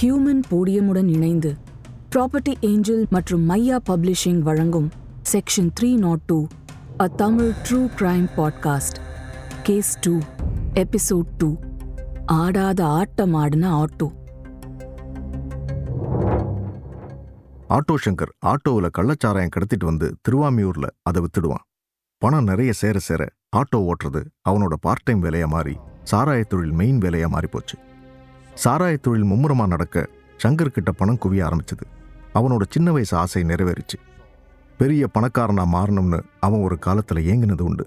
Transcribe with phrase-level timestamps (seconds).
[0.00, 1.50] Human போடியமுடன் இணைந்து
[2.14, 4.88] property angel மற்றும் Maiya publishing வழங்கும்
[5.32, 6.38] section three naught two
[7.00, 8.98] a Tamil true crime podcast
[9.62, 10.14] case two
[10.74, 11.48] episode two
[12.32, 14.08] ஆடாத ஆட்டம் ஆடின ஆட்டோ.
[17.68, 21.64] ஆட்டோ சங்கர் ஆட்டோவில் கள்ளச்சாராயம் கடத்திட்டு வந்து திருவாமியூர்ல அதை வித்துடுவான்.
[22.22, 23.22] பணம் நிறைய சேர சேர
[23.56, 25.74] ஆட்டோ ஓட்டுறது அவனோட பார்ட் டைம் வேலையாக மாறி
[26.10, 27.76] சாராய தொழில் மெயின் வேலையா மாறிப்போச்சு
[28.54, 30.08] சாராய தொழில் மும்முரமா நடக்க
[30.42, 31.84] சங்கர் கிட்ட பணம் குவிய ஆரம்பிச்சது.
[32.34, 33.98] அவனோட சின்ன வயசு ஆசை நிறைவேறிச்சு.
[34.78, 37.86] பெரிய பணக்காரனா மாறணும்னு அவன் ஒரு காலத்துல ஏங்கினது உண்டு.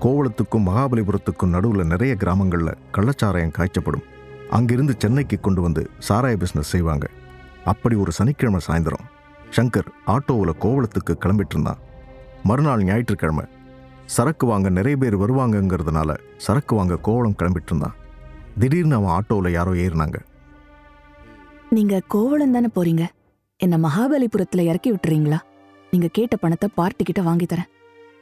[0.00, 4.02] கோவளத்துக்கும் மகாபலிபுரத்துக்கும் நடுவில் நிறைய கிராமங்களில் கள்ளச்சாராயம் காய்ச்சப்படும்.
[4.50, 7.06] அங்கிருந்து சென்னைக்கு கொண்டு வந்து சாராய பிஸ்னஸ் செய்வாங்க.
[7.64, 9.06] அப்படி ஒரு சனிக்கிழமை சாயந்தரம்
[9.56, 11.78] சங்கர் ஆட்டோவில் கோவளத்துக்கு கிளம்பிட்டு இருந்தான்.
[12.42, 13.44] மறுநாள் ஞாயிற்றுக்கிழமை
[14.06, 17.94] சரக்கு வாங்க நிறைய பேர் வருவாங்கங்கிறதுனால சரக்கு வாங்க கோவளம் கிளம்பிட்டு இருந்தான்.
[18.58, 20.18] திடீர்னு அவன் ஆட்டோவில் யாரோ ஏறினாங்க.
[21.70, 23.06] நீங்க கோவளம் தானே போறீங்க?
[23.56, 25.38] என்ன மகாபலிபுரத்துல இறக்கி விட்டுறீங்களா?
[25.90, 27.70] நீங்க கேட்ட பணத்தை பார்ட்டி கிட்ட வாங்கி தரேன்.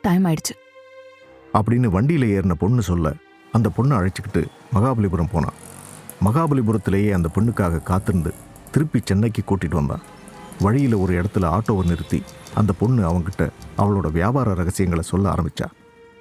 [0.02, 0.54] டைம் ஆயிடுச்சு.
[1.54, 3.12] அப்படின்னு வண்டியில் ஏறின பொண்ணு சொல்ல
[3.52, 5.58] அந்த பொண்ணை அழைச்சிக்கிட்டு மகாபலிபுரம் போனான்
[6.24, 8.34] மகாபலிபுரத்திலேயே அந்த பொண்ணுக்காக காத்திருந்து
[8.70, 10.02] திருப்பி சென்னைக்கு கூட்டிட்டு வந்தான்
[10.60, 12.22] வழியில் ஒரு இடத்துல ஆட்டோவை நிறுத்தி
[12.54, 15.66] அந்த பொண்ணு அவங்கிட்ட அவளோட வியாபார ரகசியங்களை சொல்ல ஆரம்பிச்சா.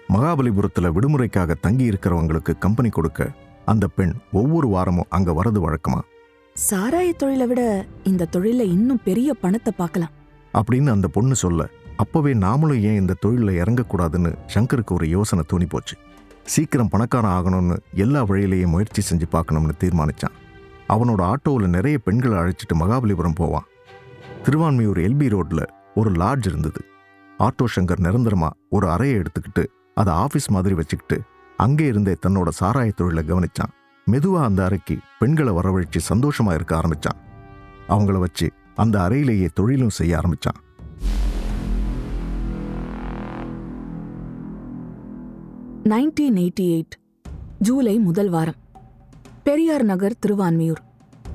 [0.09, 3.31] மகாபலிபுரத்தில் விடுமுறைக்காக தங்கி இருக்கிறவங்களுக்கு கம்பெனி கொடுக்க
[3.65, 5.99] அந்த பெண் ஒவ்வொரு வாரமும் அங்கே வரது வழக்கமா?
[6.55, 7.61] சாராய தொழிலை விட
[8.03, 10.13] இந்த தொழில இன்னும் பெரிய பணத்தை பார்க்கலாம்.
[10.53, 15.95] அப்படின்னு அந்த பொண்ணு சொல்ல அப்பவே நாமளும் ஏன் இந்த தொழிலில் இறங்கக்கூடாதுன்னு சங்கருக்கு ஒரு யோசனை தோணி போச்சு
[16.45, 20.37] சீக்கிரம் பணக்காரன் ஆகணும்னு எல்லா வழியிலையும் முயற்சி செஞ்சு பார்க்கணும்னு தீர்மானிச்சான்.
[20.89, 23.67] அவனோட ஆட்டோவில் நிறைய பெண்களை அழைச்சிட்டு மகாபலிபுரம் போவான்.
[24.45, 25.63] திருவான்மியூர் எல்பி ரோட்ல
[25.95, 26.81] ஒரு லாட்ஜ் இருந்தது.
[27.39, 31.17] ஆட்டோ சங்கர் நிரந்தரமா ஒரு அறையை எடுத்துக்கிட்டு அதை ஆபீஸ் மாதிரி வச்சுக்கிட்டு
[31.63, 33.73] அங்கே இருந்தே தன்னோட சாராய தொழிலை கவனிச்சான்.
[34.11, 37.19] மெதுவா அந்த அறைக்கு பெண்களை வரவழைச்சு சந்தோஷமா இருக்க ஆரம்பிச்சான்.
[37.89, 40.59] அவங்கள வச்சு அந்த அறையிலேயே தொழிலும் செய்ய ஆரம்பிச்சான்.
[45.91, 46.97] நைன்டீன் எயிட்டி எயிட்
[47.59, 48.59] ஜூலை முதல் வாரம்.
[49.43, 50.81] பெரியார் நகர் திருவான்மியூர்.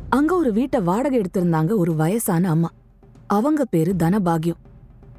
[0.09, 2.71] அங்க ஒரு வீட்டை வாடகை எடுத்திருந்தாங்க ஒரு வயசான அம்மா.
[3.27, 4.62] அவங்க பேரு தனபாகியம்.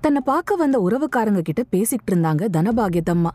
[0.01, 3.33] தன்னை பார்க்க வந்த உறவுக்காரங்க கிட்ட பேசிக்கிட்டு இருந்தாங்க தனபாகியத்தம்மா.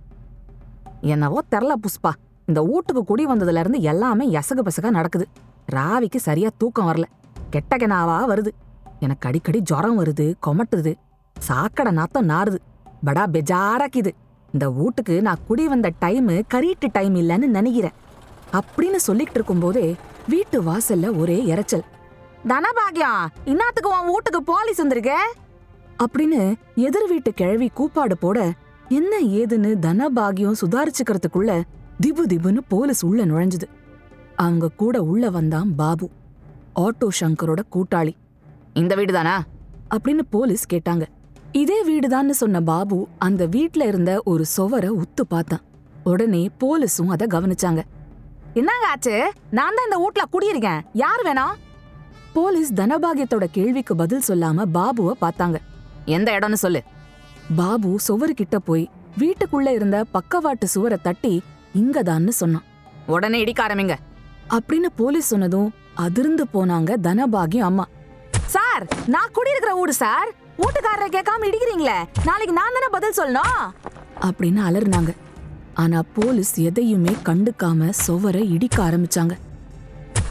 [1.02, 2.10] என்னவோ தெரில புஷ்பா.
[2.46, 5.26] இந்த வீட்டுக்கு குடி வந்ததுல இருந்து எல்லாமே எசகு பெசகா நடக்குது.
[5.72, 7.02] ராவிக்கு சரியா தூக்கம் வரல.
[7.50, 8.48] கெட்ட கெனாவா வருது.
[9.00, 10.94] எனக்கு அடிக்கடி ஜுரம் வருது கொமட்டுது.
[11.38, 12.58] சாக்கடை நாத்தம் நாறுது.
[13.06, 14.10] படா பெஜாராக்கிது.
[14.52, 17.92] இந்த வீட்டுக்கு நான் குடி வந்த டைமு கரீட்டு டைம் இல்லைன்னு நினைக்கிறேன்.
[18.52, 19.96] அப்படின்னு சொல்லிக்கிட்டு இருக்கும்போதே
[20.28, 21.82] வீட்டு வாசல்ல ஒரே இறைச்சல்
[22.48, 25.32] தனபாகியம் இன்னாத்துக்கு உன் வீட்டுக்கு போலீஸ் வந்திருக்க?
[26.04, 28.52] அப்படின்னு எதிர் வீட்டு கிழவி கூப்பாடு போட
[28.92, 31.53] என்ன ஏதுன்னு தனபாகியம் சுதாரிச்சுக்கிறதுக்குள்ள
[32.03, 33.66] திபு திபுன்னு போலீஸ் உள்ள நுழைஞ்சுது.
[34.36, 36.10] அவங்க கூட உள்ள வந்தான் பாபு
[36.76, 38.12] ஆட்டோ சங்கரோட கூட்டாளி.
[38.75, 39.42] இந்த வீடு தானா
[39.94, 41.04] அப்படின்னு போலீஸ் கேட்டாங்க.
[41.53, 45.64] இதே வீடுதான்னு சொன்ன பாபு அந்த வீட்ல இருந்த ஒரு சுவரை உத்து பார்த்தான்.
[46.04, 47.82] உடனே போலீஸும் அதை கவனிச்சாங்க.
[48.54, 49.32] என்னங்க ஆச்சு?
[49.50, 50.80] நான் தான் இந்த வீட்ல குடியிருக்கேன்.
[50.92, 51.54] யார் வேணும்?
[52.32, 55.54] போலீஸ் தனபாகியத்தோட கேள்விக்கு பதில் சொல்லாம பாபுவை பார்த்தாங்க.
[56.04, 56.82] எந்த இடம்னு சொல்லு.
[57.56, 61.42] பாபு சுவரு கிட்ட போய் வீட்டுக்குள்ள இருந்த பக்கவாட்டு சுவரை தட்டி
[61.78, 62.62] இங்கதான்னு சொன்னான்.
[63.06, 63.96] உடனே இடிக்க ஆரம்பிங்க.
[64.50, 67.86] அப்படின்னு போலீஸ் சொன்னதும் அதிர்ந்து போனாங்க தனபாகியம் அம்மா.
[68.46, 70.28] சார் நான் குடியிருக்கிற வீடு சார்.
[70.58, 72.06] வீட்டுக்காரரை கேட்காம இடிக்கிறீங்களே.
[72.24, 73.70] நாளைக்கு நான் தானே பதில் சொல்லணும்?
[74.20, 75.16] அப்படின்னு அலறினாங்க.
[75.74, 79.30] ஆனா போலீஸ் எதையுமே கண்டுக்காம சுவரை இடிக்க ஆரம்பிச்சாங்க.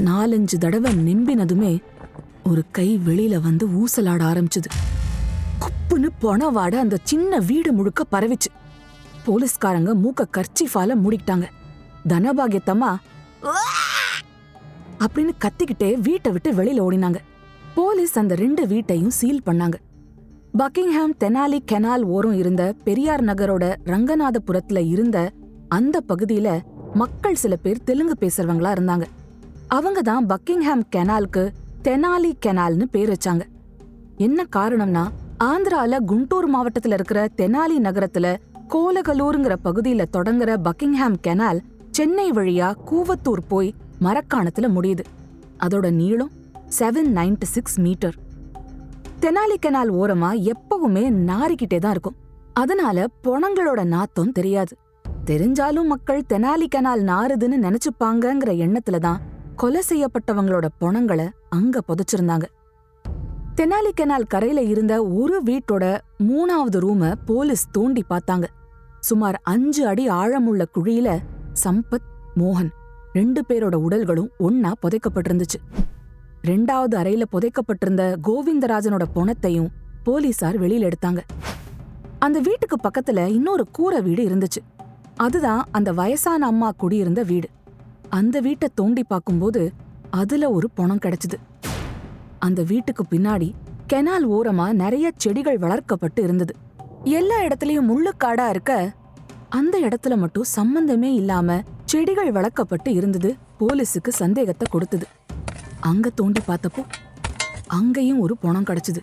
[0.05, 1.83] நாலஞ்சு தடவை நிம்பினதுமே
[2.43, 4.69] ஒரு கை வெளியில வந்து ஊசலாட ஆரம்பிச்சது.
[5.61, 8.49] குப்புன்னு பொணவாட அந்த சின்ன வீடு முழுக்க பரவிச்சு.
[9.25, 11.47] போலீஸ்காரங்க மூக்க கர்ச்சிஃபால மூடிக்கிட்டாங்க.
[12.11, 12.91] தனபாகியத்தம்மா
[15.03, 17.19] அப்படின்னு கத்திக்கிட்டே வீட்டை விட்டு வெளியில ஓடினாங்க.
[17.75, 19.77] போலீஸ் அந்த ரெண்டு வீட்டையும் சீல் பண்ணாங்க.
[20.57, 25.17] பக்கிங்ஹாம் தெனாலி கெனால் ஓரம் இருந்த பெரியார் நகரோட ரங்கநாதபுரத்துல இருந்த
[25.69, 26.49] அந்த பகுதியில
[26.93, 29.05] மக்கள் சில பேர் தெலுங்கு பேசுறவங்களா இருந்தாங்க.
[29.67, 31.43] அவங்க தான் பக்கிங்ஹாம் கெனாலுக்கு
[31.83, 33.43] தெனாலி கெனால்னு பேர் வச்சாங்க.
[34.17, 35.03] என்ன காரணம்னா
[35.45, 38.35] ஆந்திரால குண்டூர் மாவட்டத்துல இருக்கிற தெனாலி நகரத்துல
[38.73, 41.59] கோலகலூருங்கிற பகுதியில தொடங்குற பக்கிங்ஹாம் கெனால்
[41.91, 45.03] சென்னை வழியா கூவத்தூர் போய் மரக்காணத்துல முடியுது.
[45.59, 46.31] அதோட நீளம்
[46.79, 48.17] seven ninety six meter
[49.19, 52.17] Tenali canal ஓரமா எப்பவுமே நாறிக்கிட்டே தான் இருக்கும்.
[52.53, 54.73] அதனால பொணங்களோட நாத்தம் தெரியாது.
[55.25, 59.21] தெரிஞ்சாலும் மக்கள் தெனாலி கெனால் நாறுதுன்னு நினைச்சுப்பாங்கங்கிற எண்ணத்துல தான்
[59.55, 62.43] கொலை செய்யப்பட்டவங்களோட பொணங்களை அங்க புதைச்சிருந்தாங்க.
[63.57, 68.43] தெனாலி கெனால் கரையில இருந்த ஒரு வீட்டோட மூணாவது ரூம போலீஸ் தோண்டி பார்த்தாங்க.
[68.99, 71.19] சுமார் அஞ்சு அடி ஆழமுள்ள குழியில
[71.63, 72.69] சம்பத் மோகன்
[73.13, 75.59] ரெண்டு பேரோட உடல்களும் ஒன்னா புதைக்கப்பட்டிருந்துச்சு.
[76.47, 79.67] ரெண்டாவது அறையில புதைக்கப்பட்டிருந்த கோவிந்தராஜனோட பொணத்தையும்
[80.03, 81.19] போலீசார் வெளியில எடுத்தாங்க.
[82.19, 84.79] அந்த வீட்டுக்கு பக்கத்துல இன்னொரு கூரை வீடு இருந்துச்சு.
[85.15, 87.49] அதுதான் அந்த வயசான அம்மா குடியிருந்த வீடு.
[88.09, 89.71] அந்த வீட்டை தோண்டி பார்க்கும்போது
[90.09, 91.37] அதுல ஒரு பொணம் கிடைச்சது.
[92.41, 93.51] அந்த வீட்டுக்கு பின்னாடி
[93.93, 96.55] கெனால் ஓரமா நிறைய செடிகள் வளர்க்கப்பட்டு இருந்தது.
[97.03, 98.93] எல்லா இடத்துலயும் முள்ளுக்காடா இருக்க
[99.49, 105.07] அந்த இடத்துல மட்டும் சம்பந்தமே இல்லாம செடிகள் வளர்க்கப்பட்டு இருந்தது போலீஸுக்கு சந்தேகத்தை கொடுத்தது.
[105.79, 106.85] அங்க தோண்டி பார்த்தப்போ
[107.67, 109.01] அங்கேயும் ஒரு பொணம் கிடைச்சது.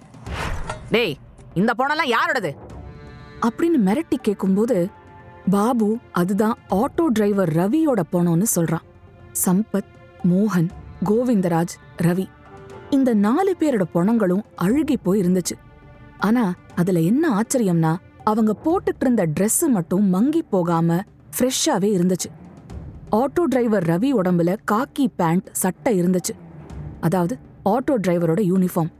[0.90, 1.16] டேய்
[1.54, 2.50] இந்த பொணம்லாம் யாரோடது?
[3.40, 4.88] அப்படின்னு மிரட்டி கேட்கும்போது
[5.50, 8.86] பாபு அதுதான் ஆட்டோ டிரைவர் ரவியோட பொணம்னு சொல்றான்.
[9.44, 9.92] சம்பத்
[10.30, 10.68] மோகன்
[11.04, 12.26] கோவிந்தராஜ் ரவி.
[12.90, 15.54] இந்த நாலு பேரோட பொணங்களும் அழுகி போய் இருந்துச்சு
[16.18, 21.04] ஆனா அதுல என்ன ஆச்சரியம்னா அவங்க போட்டுட்டு இருந்த Dress மட்டும் மங்கி போகாம
[21.36, 22.28] ஃப்ரெஷ்ஷாவே இருந்துச்சு.
[23.12, 26.34] ஆட்டோ டிரைவர் ரவி உடம்புல காக்கி பேண்ட் சட்டை இருந்துச்சு.
[27.00, 28.90] அதாவது ஆட்டோ டிரைவரோட யூனிஃபார்ம்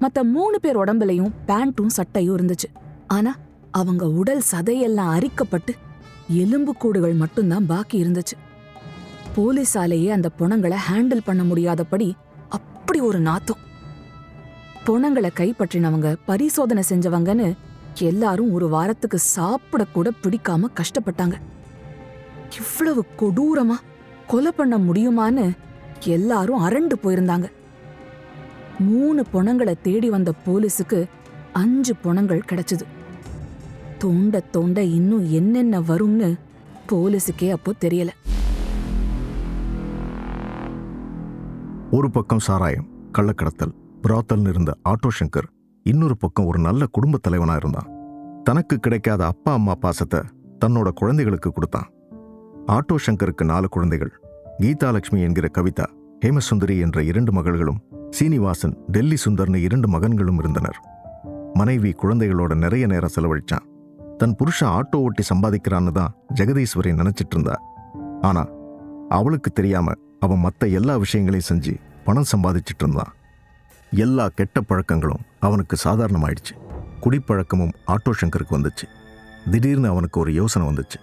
[0.00, 2.68] மத்த மூணு பேர் உடம்புலயும் பேண்ட்டும் சட்டையும் இருந்துச்சு.
[3.06, 3.34] ஆனா
[3.70, 5.72] அவங்க உடல் சதையெல்லாம் அரிக்கப்பட்டு
[6.28, 8.36] எலும்பு கூடுகள் மட்டும்தான் பாக்கி இருந்துச்சு.
[9.36, 12.16] போலீஸாலேயே அந்த புணங்களை ஹேண்டில் பண்ண முடியாதபடி
[12.84, 13.60] அப்படி ஒரு நாத்தம்.
[14.86, 17.46] பொணங்களை கைப்பற்றினவங்க பரிசோதனை செஞ்சவங்கன்னு
[17.94, 21.36] எல்லாரும் ஒரு வாரத்துக்கு சாப்பிட கூட பிடிக்காம கஷ்டப்பட்டாங்க.
[22.58, 23.76] இவ்வளவு கொடூரமா
[24.26, 25.46] கொலை பண்ண முடியுமான்னு
[26.16, 27.48] எல்லாரும் அரண்டு போயிருந்தாங்க.
[28.78, 31.04] மூணு பொணங்களை தேடி வந்த போலீஸுக்கு
[31.52, 32.86] அஞ்சு பொணங்கள் கிடைச்சது.
[33.98, 36.34] தோண்ட தோண்ட இன்னும் என்னென்ன வரும்னு
[36.92, 38.08] போலீஸுக்கே அப்போ தெரியல.
[41.94, 42.86] ஒரு பக்கம் சாராயம்
[43.18, 45.48] கள்ளக்கடத்தல் பிராத்தல்னு இருந்த ஆட்டோ சங்கர்
[45.82, 47.88] இன்னொரு பக்கம் ஒரு நல்ல குடும்பத் தலைவனா இருந்தான்.
[48.44, 50.20] தனக்கு கிடைக்காத அப்பா அம்மா பாசத்தை
[50.64, 51.88] தன்னோட குழந்தைகளுக்கு கொடுத்தான்.
[52.66, 54.12] ஆட்டோ சங்கருக்கு நாலு குழந்தைகள்
[54.58, 55.84] கீதாலட்சுமி என்கிற கவிதா
[56.24, 60.80] ஹேமசுந்தரி என்ற இரண்டு மகள்களும் சீனிவாசன் டெல்லி சுந்தர்னு இரண்டு மகன்களும் இருந்தனர்.
[61.54, 63.66] மனைவி குழந்தைகளோட நிறைய நேரம் செலவழிச்சான்.
[64.16, 67.54] தன் புருஷன் ஆட்டோ ஓட்டி சம்பாதிக்கிறான்னு தான் ஜெகதீஸ்வரி நினைச்சிட்டு இருந்தா.
[68.20, 68.48] ஆனா
[69.08, 69.92] அவளுக்கு தெரியாம
[70.24, 71.72] அவன் மற்ற எல்லா விஷயங்களையும் செஞ்சு
[72.06, 73.12] பணம் சம்பாதிச்சிட்டு இருந்தான்
[74.02, 76.54] எல்லா கெட்ட பழக்கங்களும் அவனுக்கு சாதாரணமாயிடுச்சு.
[77.02, 78.86] குடிப்பழக்கமும் ஆட்டோ சங்கருக்கு வந்துச்சு.
[79.50, 80.98] திடீர்னு அவனுக்கு ஒரு யோசனை வந்துச்சு.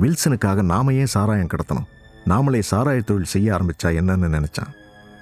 [0.00, 1.88] வில்சனுக்காக நாம ஏன் சாராயம் கடத்தணும்?
[2.26, 4.72] நாமளே சாராய தொழில் செய்ய ஆரம்பிச்சா என்னன்னு நினச்சான்.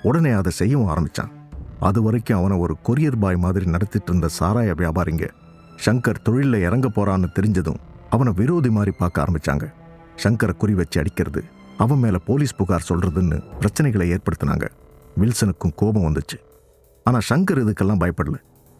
[0.02, 1.32] உடனே அதை செய்யவும் ஆரம்பிச்சான்.
[1.80, 5.26] அது வரைக்கும் அவனை ஒரு கொரியர் பாய் மாதிரி நடத்திட்டு இருந்த சாராய வியாபாரிங்க
[5.84, 9.64] சங்கர் தொழிலில் இறங்க போகிறான்னு தெரிஞ்சதும் அவனை விரோதி மாதிரி பார்க்க ஆரம்பிச்சாங்க.
[10.22, 11.42] சங்கரை குறி வச்சு அடிக்கிறது
[11.84, 14.66] அவன் மேலே போலீஸ் புகார் சொல்கிறதுன்னு பிரச்சனைகளை ஏற்படுத்தினாங்க.
[15.20, 16.36] வில்சனுக்கும் கோபம் வந்துச்சு.
[17.06, 18.36] ஆனால் சங்கர் இதுக்கெல்லாம் பயப்படல.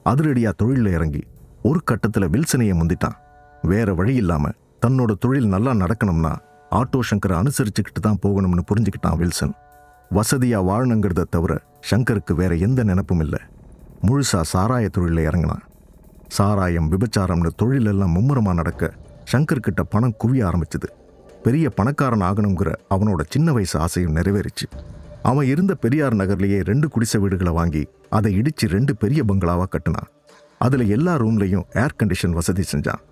[0.06, 1.22] அதிரடியாக தொழிலில் இறங்கி
[1.62, 3.16] ஒரு கட்டத்தில் வில்சனையை முந்திட்டான்.
[3.62, 4.56] வேற வழி இல்லாமல்
[4.86, 6.32] தன்னோட தொழில் நல்லா நடக்கணும்னா
[6.70, 9.54] ஆட்டோ சங்கரை அனுசரிச்சுக்கிட்டு தான் போகணும்னு புரிஞ்சுக்கிட்டான் வில்சன்.
[10.10, 11.52] வசதியாக வாழணுங்கிறத தவிர
[11.90, 13.40] சங்கருக்கு வேற எந்த நினப்பும் இல்லை.
[14.06, 15.64] முழுசா சாராய தொழிலில் இறங்கினான்.
[16.28, 18.92] சாராயம் விபச்சாரம்னு தொழிலெல்லாம் மும்முரமா நடக்க
[19.32, 20.88] சங்கர்கிட்ட பணம் குவிய ஆரம்பிச்சது.
[21.46, 24.66] பெரிய பணக்காரன் ஆகணுங்கிற அவனோட சின்ன வயசு ஆசையும் நிறைவேறிச்சு.
[25.30, 27.82] அவன் இருந்த பெரியார் நகர்லேயே ரெண்டு குடிசை வீடுகளை வாங்கி
[28.16, 30.08] அதை இடித்து ரெண்டு பெரிய பங்களாவாக கட்டினான்.
[30.60, 33.02] அதில் எல்லா ரூம்லையும் ஏர் கண்டிஷன் வசதி செஞ்சான்.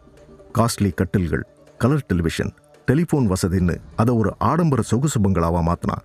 [0.59, 1.45] காஸ்ட்லி கட்டில்கள்
[1.83, 2.53] கலர் டெலிவிஷன்
[2.89, 6.05] டெலிஃபோன் வசதின்னு அதை ஒரு ஆடம்பர சொகுசு பங்களாவாக மாற்றினான்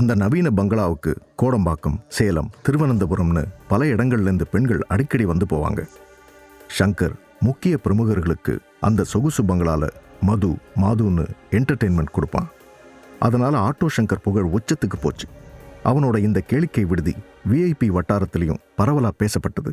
[0.00, 1.12] அந்த நவீன பங்களாவுக்கு
[1.42, 5.80] கோடம்பாக்கம் சேலம் திருவனந்தபுரம்னு பல இடங்கள்லேருந்து பெண்கள் அடிக்கடி வந்து போவாங்க.
[6.78, 8.54] ஷங்கர் முக்கிய பிரமுகர்களுக்கு
[8.88, 9.84] அந்த சொகுசு பங்களால
[10.20, 10.50] மது
[10.82, 12.48] மாதுன்னு என்டர்டெயின்மெண்ட் கொடுப்பான்.
[13.18, 15.26] அதனால் ஆட்டோ சங்கர் புகழ் உச்சத்துக்கு போச்சு.
[15.84, 17.14] அவனோட இந்த கேளிக்கை விடுதி
[17.50, 19.72] விஐபி வட்டாரத்திலையும் பரவலாக பேசப்பட்டது.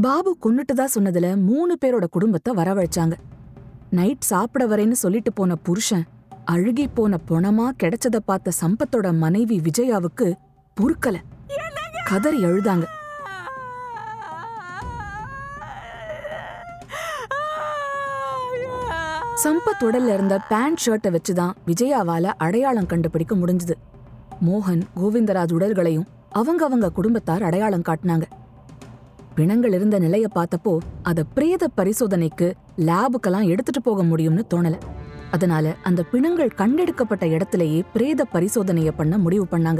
[0.00, 3.14] பாபு கொன்னுட்டதா சொன்னதுல மூணு பேரோட குடும்பத்தை வரவழைச்சாங்க.
[3.90, 6.04] நைட் சாப்பிட வரேன்னு சொல்லிட்டு போன புருஷன்
[6.44, 10.26] அழுகி போன பொணமா கிடைச்சத பார்த்த சம்பத்தோட மனைவி விஜயாவுக்கு
[10.80, 11.16] பொறுக்கல.
[12.04, 12.86] கதறி அழுதாங்க.
[19.44, 23.74] சம்பத் உடல்ல இருந்த பேண்ட் ஷர்ட்டை வச்சுதான் விஜயாவால அடையாளம் கண்டுபிடிக்க முடிஞ்சது.
[24.46, 28.22] மோகன் கோவிந்தராஜ் உடல்களையும் அவங்க அவங்க குடும்பத்தார் அடையாளம் காட்டினாங்க.
[29.34, 34.80] பிணங்கள் இருந்த நிலைய பார்த்தப்போ அத பிரேத பரிசோதனைக்கு லேபுக்கெல்லாம் எடுத்துட்டு போக முடியும்னு தோணல.
[35.30, 39.78] அதனால அந்த பிணங்கள் கண்டெடுக்கப்பட்ட இடத்திலேயே பிரேத பரிசோதனைய பண்ண முடிவு பண்ணாங்க.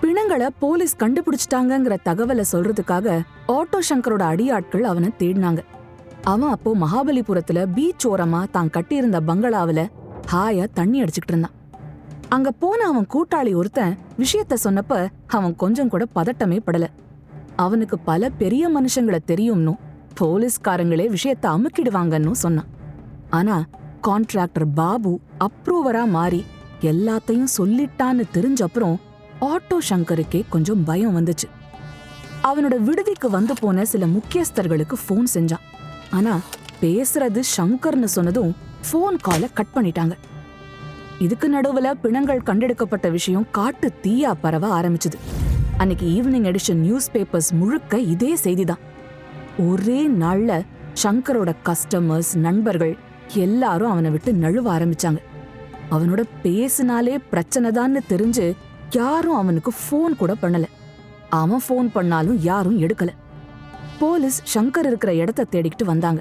[0.00, 5.58] பிணங்களை போலீஸ் கண்டுபிடிச்சிட்டாங்கங்கிற தகவலை சொல்றதுக்காக ஆட்டோ சங்கரோட அடியாட்கள் அவனை தேடினாங்க.
[6.30, 9.80] அவன் அப்போ மகாபலிபுரத்துல பீச் ஓரமா தான் கட்டியிருந்த பங்களாவுல
[10.32, 11.54] ஹாயா தண்ணி அடிச்சுக்கிட்டு இருந்தான்.
[12.28, 14.94] அங்க போன அவன் கூட்டாளி ஒருத்தன் விஷயத்த சொன்னப்ப
[15.26, 16.86] அவன் கொஞ்சம் கூட பதட்டமே படல.
[17.56, 19.80] அவனுக்கு பல பெரிய மனுஷங்களை தெரியும்னும்
[20.20, 22.68] போலீஸ்காரங்களே விஷயத்த அமுக்கிடுவாங்கன்னு சொன்னான்.
[23.30, 23.56] ஆனா
[24.08, 25.12] கான்ட்ராக்டர் பாபு
[25.46, 26.42] அப்ரூவரா மாறி
[26.90, 28.96] எல்லாத்தையும் சொல்லிட்டான்னு தெரிஞ்சப்புறம்
[29.52, 31.48] ஆட்டோ சங்கருக்கே கொஞ்சம் பயம் வந்துச்சு.
[32.48, 35.64] அவனோட விடுதிக்கு வந்து போன சில முக்கியஸ்தர்களுக்கு ஃபோன் செஞ்சான்.
[36.10, 36.40] ஆனா
[36.82, 38.56] பேசுறது சங்கர்னு சொன்னதும்
[38.92, 40.12] ஃபோன் காலை கட் பண்ணிட்டாங்க.
[41.18, 45.18] இதுக்கு நடுவுல பிணங்கள் கண்டெடுக்கப்பட்ட விஷயம் காட்டு தீயா பரவ ஆரம்பிச்சது.
[45.76, 48.78] அன்னைக்கு ஈவினிங் எடிஷன் நியூஸ் பேப்பர்ஸ் முழுக்க இதே செய்திதான்.
[49.58, 50.64] ஒரே நாள்ல
[51.02, 52.96] சங்கரோட கஸ்டமர்ஸ் நண்பர்கள்
[53.34, 55.18] எல்லாரும் அவனை விட்டு நழுவ ஆரம்பிச்சாங்க.
[55.90, 58.54] அவனோட பேசினாலே பிரச்சனைதான்னு தெரிஞ்சு
[58.90, 60.64] யாரும் அவனுக்கு ஃபோன் கூட பண்ணல.
[61.28, 63.08] அவன் ஃபோன் பண்ணாலும் யாரும் எடுக்கல.
[63.98, 66.20] போலீஸ் சங்கர் இருக்கிற இடத்த தேடிக்கிட்டு வந்தாங்க.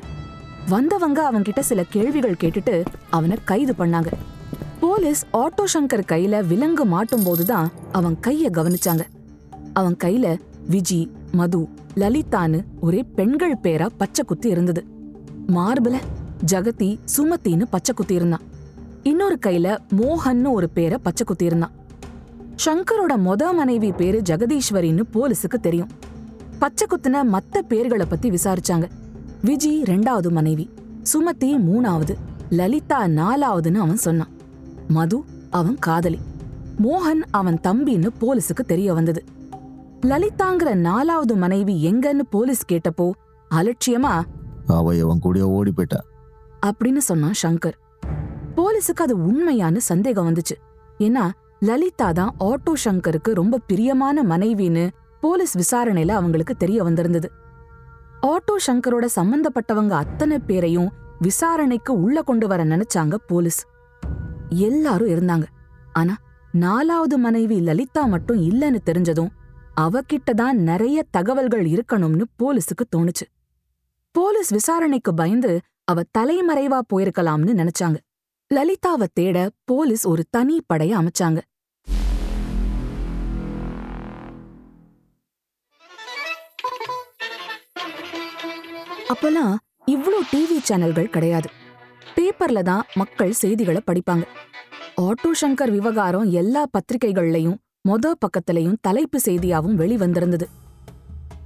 [0.69, 4.07] வந்தவங்க அவன்கிட்ட சில கேள்விகள் கேட்டுட்டு அவனை கைது பண்ணாங்க.
[4.79, 9.01] போலீஸ் ஆட்டோ சங்கர் கையில விலங்கு மாட்டும் போதுதான் அவன் கைய கவனிச்சாங்க.
[9.73, 14.85] அவன் கையில விஜி மது லலிதான்னு ஒரே பெண்கள் பேரா பச்சை குத்தி இருந்தது.
[15.47, 15.95] மார்புல
[16.51, 18.41] ஜகதி சுமத்தின்னு பச்சை குத்தி இருந்தான்.
[19.03, 21.71] இன்னொரு கையில மோகன்னு ஒரு பேரை பச்சை குத்தி இருந்தான்.
[22.65, 25.89] சங்கரோட மொத மனைவி பேரு ஜெகதீஸ்வரின்னு போலீஸுக்கு தெரியும்.
[26.59, 28.85] பச்சை குத்துன மத்த பேர்களை பத்தி விசாரிச்சாங்க.
[29.45, 30.65] விஜி ரெண்டாவது மனைவி
[31.11, 32.13] சுமதி மூணாவது
[32.49, 34.31] லலிதா நாலாவதுன்னு அவன் சொன்னான்.
[34.87, 36.19] மது அவன் காதலி
[36.83, 39.23] மோகன் அவன் தம்பின்னு போலீஸுக்கு தெரிய வந்தது.
[40.01, 43.11] லலிதாங்கிற நாலாவது மனைவி எங்கன்னு போலீஸ் கேட்டப்போ
[43.51, 44.13] அலட்சியமா
[44.67, 45.99] அவ அவன் கூட ஓடி போயிட்டா.
[46.65, 47.77] அப்படின்னு சொன்னான் சங்கர்.
[48.55, 50.55] போலீஸுக்கு அது உண்மையான்னு சந்தேகம் வந்துச்சு.
[50.99, 51.25] ஏன்னா
[51.59, 54.85] லலிதா தான் ஆட்டோ சங்கருக்கு ரொம்ப பிரியமான மனைவின்னு
[55.21, 57.31] போலீஸ் விசாரணையில அவங்களுக்கு தெரிய வந்திருந்தது.
[58.21, 63.65] ஆட்டோ சங்கரோட சம்பந்தப்பட்டவங்க அத்தனை பேரையும் விசாரணைக்கு உள்ள கொண்டு வர நினைச்சாங்க போலீஸ்.
[64.49, 65.43] எல்லாரும் இருந்தாங்க.
[65.93, 66.15] ஆனா
[66.51, 69.29] நாலாவது மனைவி லலிதா மட்டும் இல்லைன்னு தெரிஞ்சதும்
[69.81, 73.25] அவகிட்ட தான் நிறைய தகவல்கள் இருக்கணும்னு போலீஸுக்கு தோணுச்சு.
[74.11, 77.97] போலீஸ் விசாரணைக்கு பயந்து அவ தலைமறைவா போயிருக்கலாம்னு நினைச்சாங்க.
[78.53, 81.39] லலிதாவை தேட போலீஸ் ஒரு தனி படைய அமைச்சாங்க.
[89.11, 89.53] அப்பெல்லாம்
[89.85, 91.49] இவ்வளோ டிவி சேனல்கள் கிடையாது.
[92.15, 94.25] பேப்பர்ல தான் மக்கள் செய்திகளை படிப்பாங்க.
[95.01, 97.57] ஆட்டோ சங்கர் விவகாரம் எல்லா பத்திரிகைகள்லையும்
[97.89, 100.47] மொத பக்கத்திலையும் தலைப்பு செய்தியாவும் வெளிவந்திருந்தது.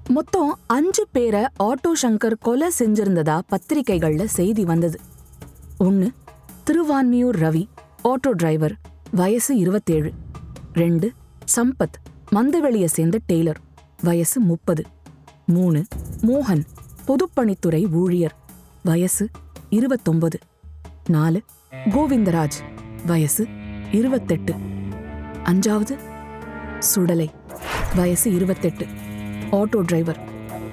[0.09, 4.99] மொத்தம் அஞ்சு பேரை ஆட்டோ சங்கர் கொலை செஞ்சிருந்ததா பத்திரிகைகள்ல செய்தி வந்தது.
[5.77, 6.09] ஒன்னு
[6.65, 7.63] திருவான்மியூர் ரவி
[8.03, 8.75] ஆட்டோ டிரைவர்
[9.11, 10.11] வயசு இருபத்தேழு
[10.73, 11.07] ரெண்டு
[11.55, 11.97] சம்பத்
[12.35, 13.61] மந்தவெளியை சேர்ந்த டெய்லர்
[14.03, 14.83] வயசு முப்பது.
[15.45, 15.79] மூணு
[16.27, 16.63] மோகன்
[17.11, 18.35] பொதுப்பணித்துறை ஊழியர்.
[18.83, 19.29] வயசு
[19.69, 20.39] இருபத்தொன்பது.
[21.07, 21.41] நாலு
[21.85, 22.59] கோவிந்தராஜ்.
[23.05, 23.47] வயசு
[23.91, 24.53] இருபத்தெட்டு.
[25.43, 25.99] அஞ்சாவது
[26.79, 27.29] சுடலை.
[27.95, 28.85] வயசு இருபத்தெட்டு.
[29.51, 30.19] Auto driver.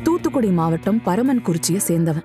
[0.02, 2.24] தூத்துக்குடி மாவட்டம் பரமன்குறிச்சியை சேர்ந்தவன்.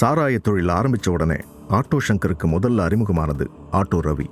[0.00, 1.36] சாராய தொழில் ஆரம்பிச்ச உடனே
[1.70, 4.26] ஆட்டோ சங்கருக்கு முதல்ல அறிமுகமானது ஆட்டோ ரவி.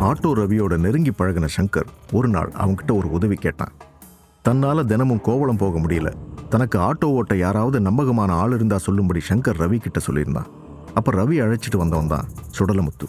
[0.00, 3.72] ஆட்டோ ரவியோட நெருங்கி பழகின சங்கர் ஒரு நாள் அவங்ககிட்ட ஒரு உதவி கேட்டான்.
[4.46, 6.08] தன்னால் தினமும் கோவளம் போக முடியல.
[6.50, 10.48] தனக்கு ஆட்டோ ஓட்ட யாராவது நம்பகமான ஆள் இருந்தா சொல்லும்படி சங்கர் ரவி கிட்ட சொல்லியிருந்தான்.
[10.94, 12.26] அப்போ ரவி அழைச்சிட்டு வந்தவன் தான்
[12.58, 13.06] சுடலமுத்து.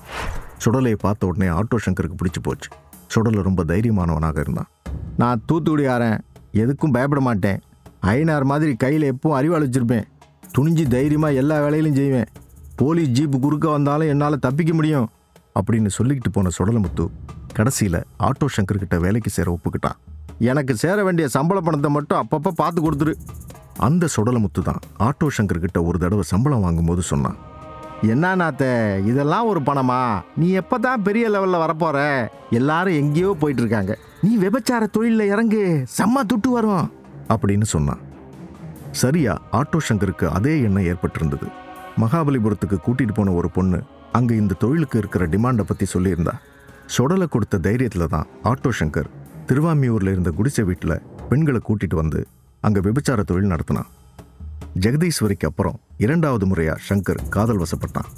[0.63, 2.69] சுடலையை பார்த்த உடனே ஆட்டோ சங்கருக்கு பிடிச்சி போச்சு.
[3.07, 4.69] சுடலை ரொம்ப தைரியமானவனாக இருந்தான்.
[5.17, 6.17] நான் தூத்துக்குடி ஆறேன்
[6.63, 7.59] எதுக்கும் பயப்பட மாட்டேன்.
[8.15, 10.07] ஐநார் மாதிரி கையில் எப்பவும் அறிவாள் வச்சுருப்பேன்.
[10.57, 12.27] துணிஞ்சு தைரியமாக எல்லா வேலையிலும் செய்வேன்.
[12.75, 15.09] போலீஸ் ஜீப்பு குறுக்க வந்தாலும் என்னால் தப்பிக்க முடியும்.
[15.59, 17.05] அப்படின்னு சொல்லிக்கிட்டு போன சுடலமுத்து
[17.53, 19.99] கடைசியில் ஆட்டோ சங்கர்கிட்ட வேலைக்கு சேர ஒப்புக்கிட்டான்.
[20.51, 23.13] எனக்கு சேர வேண்டிய சம்பள பணத்தை மட்டும் அப்பப்போ பார்த்து கொடுத்துரு.
[23.87, 27.37] அந்த சுடலமுத்து தான் ஆட்டோ சங்கர் கிட்ட ஒரு தடவை சம்பளம் வாங்கும்போது சொன்னான்.
[28.13, 28.63] என்ன நாத்த
[29.09, 29.99] இதெல்லாம் ஒரு பணமா?
[30.39, 31.97] நீ எப்போ தான் பெரிய லெவலில் வரப்போற?
[32.59, 33.93] எல்லாரும் எங்கேயோ போயிட்டு இருக்காங்க
[34.25, 35.61] நீ விபச்சார தொழிலில் இறங்கு
[35.97, 36.85] செம்ம துட்டு வரும்
[37.33, 38.01] அப்படின்னு சொன்னான்.
[39.01, 41.47] சரியா ஆட்டோ சங்கருக்கு அதே எண்ணம் ஏற்பட்டிருந்தது.
[42.03, 43.79] மகாபலிபுரத்துக்கு கூட்டிட்டு போன ஒரு பொண்ணு
[44.19, 46.33] அங்கே இந்த தொழிலுக்கு இருக்கிற டிமாண்டை பற்றி சொல்லியிருந்தா.
[46.95, 49.09] சொடலை கொடுத்த தைரியத்தில் தான் ஆட்டோ சங்கர்
[49.49, 52.19] திருவாமியூர்ல இருந்த குடிசை வீட்டில் பெண்களை கூட்டிட்டு வந்து
[52.61, 53.89] அங்க விபச்சார தொழில் நடத்தினான்
[54.83, 58.09] ஜெகதீஸ்வரிக்கு அப்புறம் இரண்டாவது முறையா சங்கர் காதல் வசப்பட்டான்.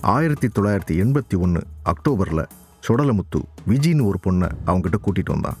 [0.00, 1.62] ஆயிரத்தி தொள்ளாயிரத்தி எண்பத்தி ஒன்று
[1.92, 2.44] அக்டோபரில்
[2.86, 5.58] சுடலமுத்து விஜின்னு ஒரு பொண்ணை அவங்ககிட்ட கூட்டிட்டு வந்தான்.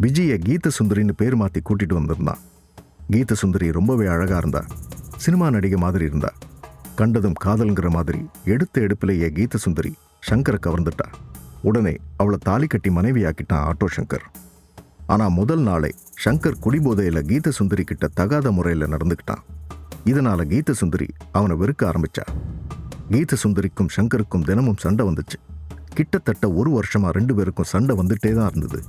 [0.00, 2.40] விஜயை கீத சுந்தரின்னு பேர் மாற்றி கூட்டிட்டு வந்திருந்தான்.
[3.10, 4.62] கீத சுந்தரி ரொம்பவே அழகா இருந்தா
[5.16, 6.32] சினிமா நடிகை மாதிரி இருந்தா.
[6.94, 8.22] கண்டதும் காதல்ங்கிற மாதிரி
[8.54, 9.92] எடுத்த எடுப்பிலேயே கீத சுந்தரி
[10.30, 11.08] சங்கரை கவர்ந்துட்டா.
[11.68, 14.24] உடனே அவளை தாலி கட்டி மனைவியாக்கிட்டான் ஆட்டோ சங்கர்.
[15.06, 15.90] ஆனா முதல் நாளே
[16.24, 19.42] சங்கர் குடிபோதையில் கீத சுந்தரி கிட்ட தகாத முறையில் நடந்துக்கிட்டான்.
[20.10, 22.24] இதனால கீத சுந்தரி அவனை வெறுக்க ஆரம்பிச்சா.
[23.10, 25.38] கீத சுந்தரிக்கும் சங்கருக்கும் தினமும் சண்டை வந்துச்சு.
[25.94, 28.80] கிட்டத்தட்ட ஒரு வருஷமா ரெண்டு பேருக்கும் சண்டை வந்துட்டே தான் இருந்தது.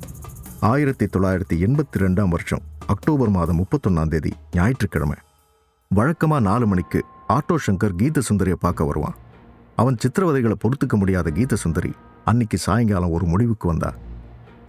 [0.72, 5.17] ஆயிரத்தி தொள்ளாயிரத்தி எண்பத்தி ரெண்டாம் வருஷம் அக்டோபர் மாதம் முப்பத்தொன்னாம் தேதி ஞாயிற்றுக்கிழமை.
[5.91, 9.15] வழக்கமா நாலு மணிக்கு ஆட்டோ சங்கர் கீத சுந்தரியை பார்க்க வருவான்.
[9.75, 11.91] அவன் சித்திரவதைகளை பொறுத்துக்க முடியாத கீத சுந்தரி
[12.25, 13.91] அன்னைக்கு சாயங்காலம் ஒரு முடிவுக்கு வந்தா.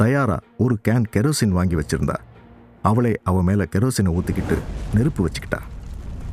[0.00, 2.16] தயாரா ஒரு கேன் கெரோசின் வாங்கி வச்சிருந்தா.
[2.82, 4.56] அவளே அவ மேல கெரோசினை ஊற்றிக்கிட்டு
[4.96, 5.60] நெருப்பு வச்சுக்கிட்டா.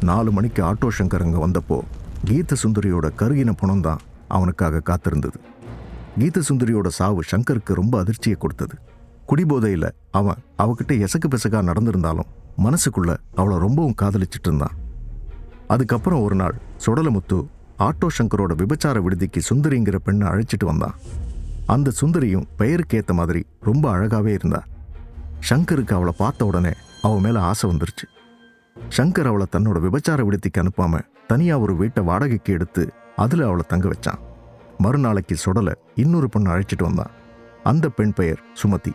[0.10, 1.78] நாலு மணிக்கு ஆட்டோ சங்கர் அங்க வந்தப்போ
[2.28, 5.40] கீத சுந்தரியோட கருகின பணம் தான் அவனுக்காக காத்திருந்தது.
[6.20, 8.76] கீத சுந்தரியோட சாவு சங்கருக்கு ரொம்ப அதிர்ச்சியை கொடுத்தது.
[9.26, 12.32] குடிபோதையில் அவன் அவகிட்ட எசக்கு பெசகா நடந்திருந்தாலும்
[12.66, 14.78] மனசுக்குள்ள அவளை ரொம்பவும் காதலிச்சிட்டு இருந்தான்.
[15.68, 17.38] அதுக்கப்புறம் ஒரு நாள் சுடலமுத்து
[17.88, 20.98] ஆட்டோ சங்கரோட விபச்சார விடுதிக்கு சுந்தரிங்கிற பெண்ணை அழைச்சிட்டு வந்தான்.
[21.66, 24.64] அந்த சுந்தரியும் பெயருக்கு ஏற்ற மாதிரி ரொம்ப அழகாகவே இருந்தா.
[25.50, 28.06] ஷங்கருக்கு அவளை பார்த்த உடனே அவள் மேலே ஆசை வந்துருச்சு.
[28.98, 34.20] ஷங்கர் அவளை தன்னோட விபச்சார விடுதிக்கு அனுப்பாமல் தனியாக ஒரு வீட்டை வாடகைக்கு எடுத்து அதில் அவளை தங்க வச்சான்.
[34.78, 37.12] மறுநாளைக்கு சுடலை இன்னொரு பொண்ணு அழைச்சிட்டு வந்தான்.
[37.64, 38.94] அந்த பெண் பெயர் சுமதி.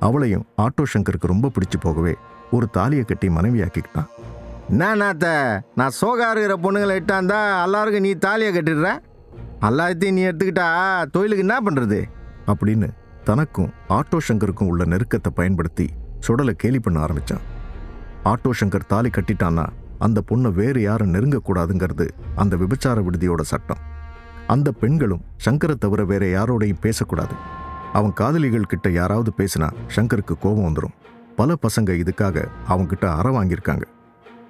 [0.00, 2.14] அவளையும் ஆட்டோ சங்கருக்கு ரொம்ப பிடிச்சு போகவே
[2.50, 4.08] ஒரு தாலியை கட்டி மனைவியாக்கிக்கிட்டான்.
[4.68, 8.98] என்ன நாத்த நான் சோகா இருக்கிற பொண்ணுங்களை இட்டாந்தா எல்லாருக்கும் நீ தாலியை கட்டிடுற?
[9.68, 10.66] எல்லாத்தையும் நீ எடுத்துக்கிட்டா
[11.14, 11.98] தொழிலுக்கு என்ன பண்ணுறது
[12.46, 12.88] அப்படின்னு
[13.24, 15.86] தனக்கும் ஆட்டோ சங்கருக்கும் உள்ள நெருக்கத்தை பயன்படுத்தி
[16.20, 17.44] சுடலை கேலி பண்ண ஆரம்பித்தான்
[18.30, 19.66] ஆட்டோ சங்கர் தாலி கட்டிட்டான்னா
[19.98, 23.82] அந்த பொண்ணை வேறு யாரும் நெருங்கக்கூடாதுங்கிறது அந்த விபச்சார விடுதியோட சட்டம்.
[24.46, 27.34] அந்த பெண்களும் சங்கரை தவிர வேற யாரோடையும் பேசக்கூடாது.
[27.92, 30.96] அவன் காதலிகள் கிட்ட யாராவது பேசினா சங்கருக்கு கோபம் வந்துடும்
[31.36, 33.84] பல பசங்க இதுக்காக அவங்கிட்ட அற வாங்கியிருக்காங்க.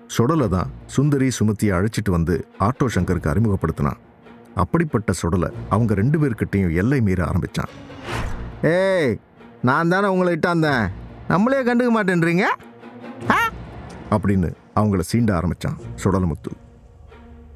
[0.07, 4.01] சுடலை தான் சுந்தரி சுமத்தியை அழைச்சிட்டு வந்து ஆட்டோ சங்கருக்கு அறிமுகப்படுத்தினான்.
[4.55, 7.71] அப்படிப்பட்ட சுடலை அவங்க ரெண்டு பேர்கிட்டையும் எல்லை மீற ஆரம்பித்தான்
[8.63, 9.15] ஏய்
[9.63, 10.91] நான் தானே உங்களை இட்டாந்தேன்
[11.29, 12.45] நம்மளே கண்டுக்க மாட்டேன்றீங்க?
[14.11, 16.53] அப்படின்னு அவங்கள சீண்ட ஆரம்பித்தான் சுடலமுத்து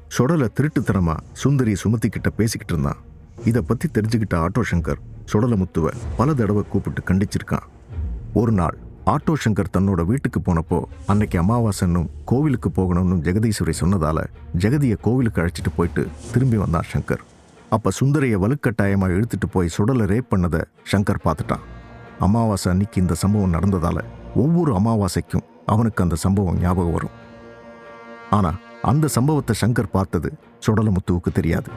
[0.07, 3.01] சுடலை திருட்டுத்தனமா சுந்தரி சுமத்திக்கிட்ட பேசிக்கிட்டு இருந்தான்.
[3.45, 5.01] இதை பற்றி தெரிஞ்சுக்கிட்ட ஆட்டோ சங்கர்
[5.33, 7.65] சுடலமுத்துவை பல தடவை கூப்பிட்டு கண்டிச்சிருக்கான்.
[8.33, 8.77] ஒரு நாள்
[9.11, 10.77] ஆட்டோ சங்கர் தன்னோட வீட்டுக்கு போனப்போ
[11.11, 14.19] அன்னைக்கு அமாவாசைன்னும் கோவிலுக்கு போகணும்னு ஜெகதீஸ்வரி சொன்னதால
[14.63, 17.23] ஜெகதியை கோவிலுக்கு அழைச்சிட்டு போயிட்டு திரும்பி வந்தான் சங்கர்
[17.75, 20.61] அப்போ சுந்தரியை வலுக்கட்டாயமாக இழுத்துட்டு போய் சுடலை ரேப் பண்ணதை
[20.91, 21.63] சங்கர் பார்த்துட்டான்.
[22.25, 24.01] அமாவாசை அன்னைக்கு இந்த சம்பவம் நடந்ததால்
[24.43, 27.15] ஒவ்வொரு அமாவாசைக்கும் அவனுக்கு அந்த சம்பவம் ஞாபகம் வரும்.
[28.37, 28.59] ஆனால்
[28.91, 30.29] அந்த சம்பவத்தை சங்கர் பார்த்தது
[30.65, 31.69] சுடலமுத்துவுக்கு தெரியாது.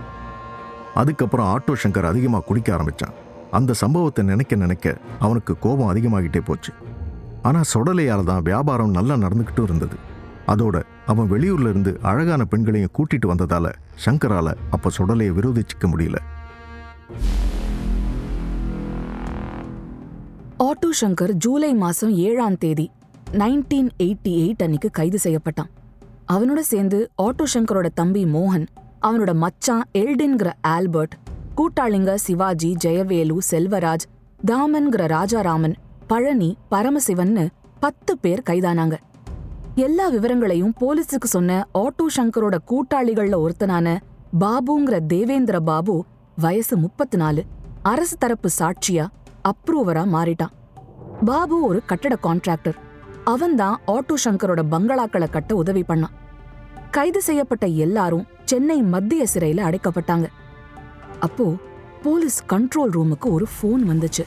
[1.00, 3.16] அதுக்கப்புறம் ஆட்டோ சங்கர் அதிகமாக குடிக்க ஆரம்பித்தான்
[3.58, 6.72] அந்த சம்பவத்தை நினைக்க நினைக்க அவனுக்கு கோபம் அதிகமாகிட்டே போச்சு.
[7.48, 9.96] ஆனால் சுடலையால் தான் வியாபாரம் நல்லா நடந்துக்கிட்டும் இருந்தது.
[10.52, 10.76] அதோட
[11.06, 13.66] அவன் வெளியூர்ல இருந்து அழகான பெண்களையும் கூட்டிட்டு வந்ததால
[14.04, 16.18] சங்கரால அப்ப சுடலையை விரோதிச்சுக்க முடியல.
[20.68, 22.86] ஆட்டோ சங்கர் ஜூலை மாசம் ஏழாம் தேதி
[23.42, 25.70] நைன்டீன் எயிட்டி எயிட் அன்னைக்கு கைது செய்யப்பட்டான்.
[26.34, 28.66] அவனோட சேர்ந்து ஆட்டோ சங்கரோட தம்பி மோகன்
[29.06, 31.14] அவனோட மச்சான் எல்டின்கிற ஆல்பர்ட்
[31.58, 34.06] கூட்டாளிங்க சிவாஜி ஜெயவேலு செல்வராஜ்
[34.46, 35.76] தாமன்கிற ராஜாராமன்
[36.10, 37.42] பழனி பரமசிவன்னு
[37.80, 38.96] பத்து பேர் கைதானாங்க.
[39.74, 43.88] எல்லா விவரங்களையும் போலீஸுக்கு சொன்ன ஆட்டோ சங்கரோட கூட்டாளிகள்ல ஒருத்தனான
[44.40, 45.94] பாபுங்கிற தேவேந்திர பாபு
[46.36, 47.42] வயசு முப்பத்தி நாலு
[47.82, 49.04] அரசு தரப்பு சாட்சியா
[49.50, 50.54] அப்ரூவரா மாறிட்டான்.
[51.24, 52.78] பாபு ஒரு கட்டட கான்ட்ராக்டர்
[53.24, 56.16] அவன்தான் ஆட்டோ சங்கரோட பங்களாக்களை கட்ட உதவி பண்ணான்.
[56.90, 60.26] கைது செய்யப்பட்ட எல்லாரும் சென்னை மத்திய சிறையில அடைக்கப்பட்டாங்க.
[61.20, 61.46] அப்போ
[62.02, 64.26] போலீஸ் கண்ட்ரோல் ரூமுக்கு ஒரு ஃபோன் வந்துச்சு.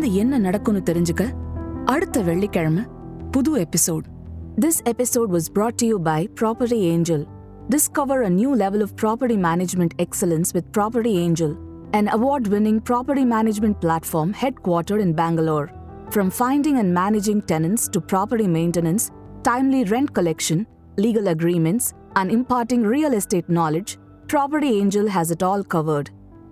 [0.00, 1.22] தொடர்ந்து என்ன நடக்கும்னு தெரிஞ்சுக்க
[1.84, 2.84] அடுத்த வெள்ளிக்கிழமை
[3.30, 4.06] புது episode
[4.62, 7.20] this episode was brought to you by Property Angel.
[7.74, 11.52] Discover a new level of property management excellence with Property Angel,
[11.92, 15.68] an award-winning property management platform headquartered in Bangalore.
[16.14, 19.06] From finding and managing tenants to property maintenance,
[19.42, 20.60] timely rent collection,
[20.96, 23.92] legal agreements, and imparting real estate knowledge,
[24.34, 26.08] Property Angel has it all covered.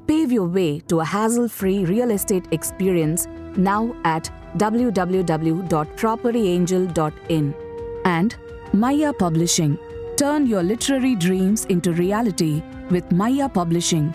[0.09, 7.53] Pave your way to a hassle free real estate experience now at www.propertyangel.in.
[8.05, 8.35] And
[8.73, 9.77] Maya Publishing.
[10.17, 14.09] Turn your literary dreams into reality with Maya Publishing,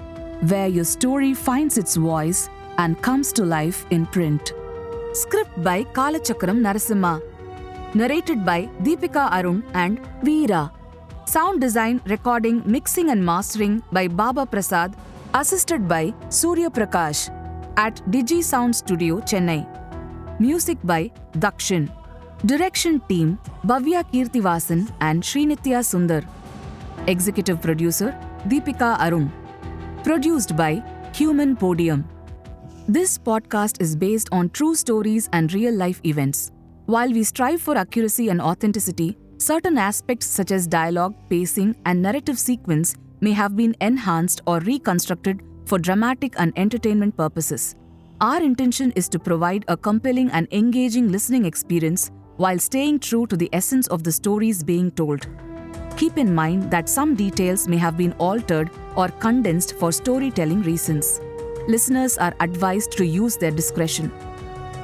[0.49, 4.53] where your story finds its voice and comes to life in print.
[5.13, 7.23] Script by Kalachakram Narasimha.
[7.95, 10.73] Narrated by Deepika Arun and Veera.
[11.27, 14.97] Sound design, recording, mixing, and mastering by Baba Prasad,
[15.35, 17.29] assisted by Surya Prakash
[17.77, 19.67] at Digi Sound Studio, Chennai.
[20.39, 21.91] Music by Dakshin.
[22.47, 26.25] Direction team Bhavya Kirtivasan and Srinitya Sundar.
[27.09, 28.17] Executive producer
[28.47, 29.33] Deepika Arun.
[30.05, 30.83] Produced by
[31.15, 32.05] Human Podium.
[32.87, 36.53] This podcast is based on true stories and real life events.
[36.87, 42.39] While we strive for accuracy and authenticity, certain aspects such as dialogue, pacing, and narrative
[42.39, 42.95] sequence
[43.25, 47.75] may have been enhanced or reconstructed for dramatic and entertainment purposes.
[48.21, 53.37] Our intention is to provide a compelling and engaging listening experience while staying true to
[53.37, 55.27] the essence of the stories being told.
[55.97, 61.21] Keep in mind that some details may have been altered or condensed for storytelling reasons.
[61.67, 64.13] Listeners are advised to use their discretion.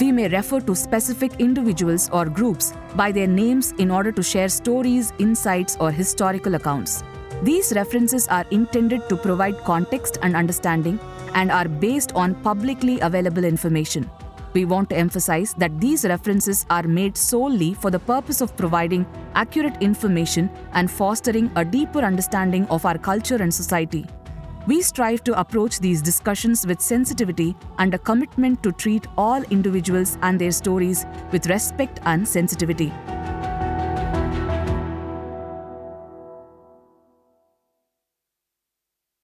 [0.00, 4.48] We may refer to specific individuals or groups by their names in order to share
[4.48, 7.02] stories, insights, or historical accounts.
[7.42, 11.00] These references are intended to provide context and understanding
[11.34, 14.10] and are based on publicly available information.
[14.52, 19.06] We want to emphasize that these references are made solely for the purpose of providing
[19.34, 24.04] accurate information and fostering a deeper understanding of our culture and society.
[24.66, 30.18] We strive to approach these discussions with sensitivity and a commitment to treat all individuals
[30.20, 32.92] and their stories with respect and sensitivity.